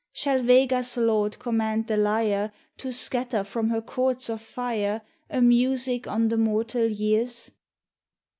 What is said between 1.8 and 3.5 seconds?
the Lyre To scatter